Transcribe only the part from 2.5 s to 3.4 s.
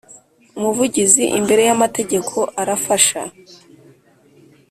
arafasha